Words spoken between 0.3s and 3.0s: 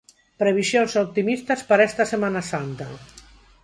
Previsións optimistas para esta Semana Santa.